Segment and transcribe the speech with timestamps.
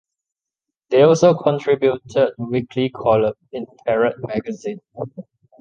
[0.89, 4.81] They also contributed a weekly column in "Parade" magazine.